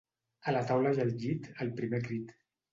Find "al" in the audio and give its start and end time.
1.05-1.13, 1.67-1.71